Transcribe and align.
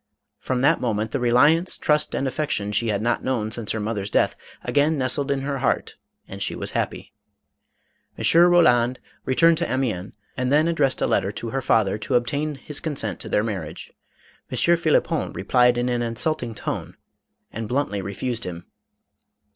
From 0.39 0.61
that 0.61 0.81
moment 0.81 1.11
the 1.11 1.19
reliance, 1.19 1.77
trust, 1.77 2.15
and 2.15 2.25
affection 2.27 2.71
she 2.71 2.87
had 2.87 3.03
not 3.03 3.23
known 3.23 3.51
since 3.51 3.71
her 3.71 3.79
mother's 3.79 4.09
death, 4.09 4.35
again 4.63 4.97
nestled 4.97 5.29
in 5.29 5.41
her 5.41 5.59
heart 5.59 5.95
and 6.27 6.41
she 6.41 6.55
was 6.55 6.71
happy. 6.71 7.13
M. 8.17 8.23
Roland 8.49 8.99
returned 9.25 9.59
to 9.59 9.71
Amiens 9.71 10.13
and 10.35 10.51
then 10.51 10.67
addressed 10.67 11.03
a 11.03 11.05
letter 11.05 11.31
to 11.33 11.51
her 11.51 11.61
father 11.61 11.99
to 11.99 12.15
ob 12.15 12.25
tain 12.25 12.55
his 12.55 12.79
consent 12.79 13.19
to 13.19 13.29
their 13.29 13.43
marriage. 13.43 13.93
M. 14.49 14.57
Phlippon 14.57 15.33
re 15.35 15.43
plied 15.43 15.77
in 15.77 15.87
an 15.87 16.01
insulting 16.01 16.55
tone 16.55 16.97
and 17.53 17.67
bluntly 17.69 18.01
refused 18.01 18.43
him. 18.43 18.65